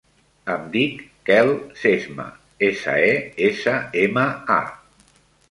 Em 0.51 0.61
dic 0.75 1.03
Quel 1.29 1.51
Sesma: 1.81 2.25
essa, 2.69 2.97
e, 3.11 3.13
essa, 3.51 3.77
ema, 4.07 4.27
a. 4.59 5.23